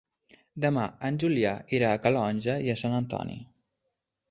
Demà 0.63 0.85
en 1.09 1.19
Julià 1.25 1.51
irà 1.79 1.91
a 1.97 2.01
Calonge 2.07 2.57
i 2.73 2.77
Sant 2.85 2.99
Antoni. 3.03 3.39